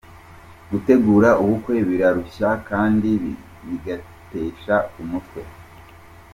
Gutegura 0.69 1.29
ubukwe 1.43 1.75
birarushya 1.87 2.49
kandi 2.69 3.09
bigatesha 3.65 4.75
umutwe. 5.01 5.41